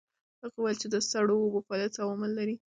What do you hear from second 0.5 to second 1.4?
وویل چې د سړو